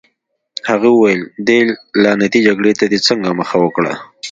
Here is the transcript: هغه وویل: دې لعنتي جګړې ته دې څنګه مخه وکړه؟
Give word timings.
هغه 0.69 0.87
وویل: 0.91 1.21
دې 1.47 1.59
لعنتي 2.03 2.39
جګړې 2.47 2.73
ته 2.79 2.85
دې 2.91 2.99
څنګه 3.07 3.29
مخه 3.39 3.55
وکړه؟ 3.63 3.93